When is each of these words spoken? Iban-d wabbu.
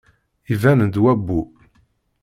Iban-d 0.53 0.95
wabbu. 1.03 1.41